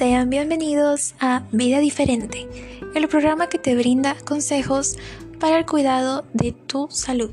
[0.00, 2.48] Sean bienvenidos a Vida Diferente,
[2.94, 4.96] el programa que te brinda consejos
[5.38, 7.30] para el cuidado de tu salud.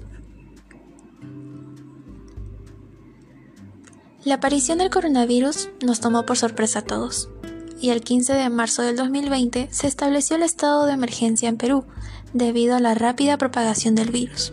[4.25, 7.29] La aparición del coronavirus nos tomó por sorpresa a todos,
[7.79, 11.85] y el 15 de marzo del 2020 se estableció el estado de emergencia en Perú
[12.33, 14.51] debido a la rápida propagación del virus.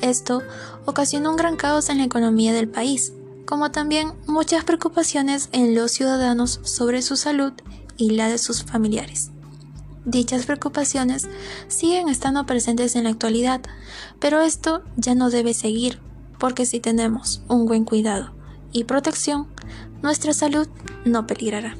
[0.00, 0.42] Esto
[0.86, 3.12] ocasionó un gran caos en la economía del país,
[3.46, 7.52] como también muchas preocupaciones en los ciudadanos sobre su salud
[7.96, 9.30] y la de sus familiares.
[10.04, 11.28] Dichas preocupaciones
[11.68, 13.62] siguen estando presentes en la actualidad,
[14.18, 16.00] pero esto ya no debe seguir,
[16.38, 18.34] porque si tenemos un buen cuidado
[18.72, 19.48] y protección,
[20.02, 20.68] nuestra salud
[21.04, 21.76] no peligrará.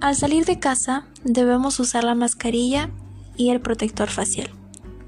[0.00, 2.90] Al salir de casa debemos usar la mascarilla
[3.36, 4.50] y el protector facial.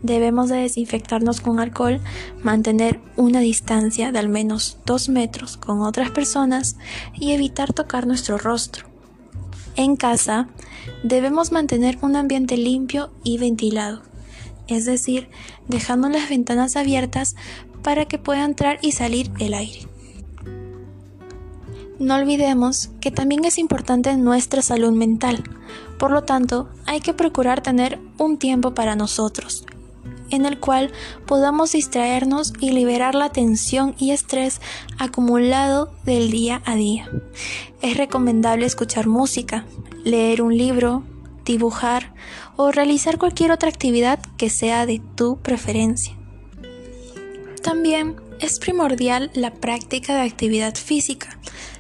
[0.05, 1.99] Debemos de desinfectarnos con alcohol,
[2.43, 6.77] mantener una distancia de al menos 2 metros con otras personas
[7.15, 8.87] y evitar tocar nuestro rostro.
[9.77, 10.51] En casa,
[11.05, 14.03] debemos mantener un ambiente limpio y ventilado,
[14.69, 15.31] es decir,
[15.69, 17.35] dejando las ventanas abiertas
[17.83, 19.89] para que pueda entrar y salir el aire.
[21.99, 25.43] No olvidemos que también es importante nuestra salud mental,
[25.99, 29.65] por lo tanto hay que procurar tener un tiempo para nosotros,
[30.31, 30.93] en el cual
[31.27, 34.61] podamos distraernos y liberar la tensión y estrés
[34.99, 37.11] acumulado del día a día.
[37.83, 39.67] Es recomendable escuchar música,
[40.05, 41.03] leer un libro,
[41.45, 42.15] dibujar
[42.57, 46.17] o realizar cualquier otra actividad que sea de tu preferencia.
[47.63, 51.39] También es primordial la práctica de actividad física,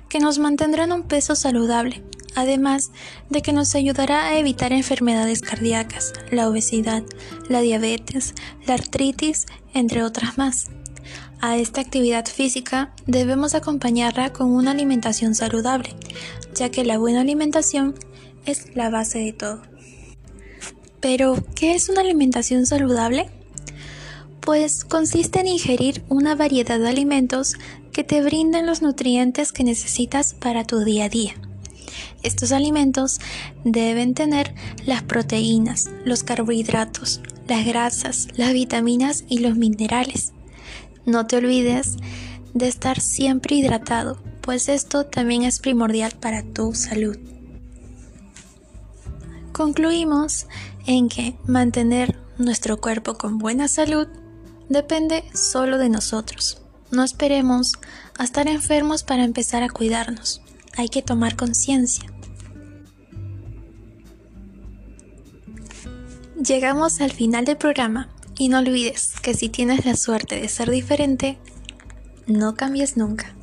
[0.09, 2.03] que nos mantendrá en un peso saludable
[2.35, 2.91] además
[3.31, 7.03] de que nos ayudará a evitar enfermedades cardíacas, la obesidad,
[7.49, 8.35] la diabetes,
[8.67, 10.69] la artritis, entre otras más.
[11.41, 15.91] A esta actividad física debemos acompañarla con una alimentación saludable,
[16.55, 17.95] ya que la buena alimentación
[18.47, 19.63] es la base de todo.
[21.01, 23.29] Pero, ¿qué es una alimentación saludable?
[24.41, 27.57] Pues consiste en ingerir una variedad de alimentos
[27.93, 31.35] que te brinden los nutrientes que necesitas para tu día a día
[32.23, 33.21] estos alimentos
[33.65, 34.55] deben tener
[34.85, 40.33] las proteínas, los carbohidratos, las grasas, las vitaminas y los minerales.
[41.07, 41.97] No te olvides
[42.55, 47.17] de estar siempre hidratado, pues esto también es primordial para tu salud.
[49.53, 50.47] Concluimos
[50.87, 54.09] en que mantener nuestro cuerpo con buena salud
[54.69, 56.61] depende solo de nosotros.
[56.91, 57.75] No esperemos
[58.19, 60.43] a estar enfermos para empezar a cuidarnos.
[60.77, 62.05] Hay que tomar conciencia.
[66.37, 70.71] Llegamos al final del programa y no olvides que si tienes la suerte de ser
[70.71, 71.39] diferente,
[72.27, 73.35] no cambies nunca.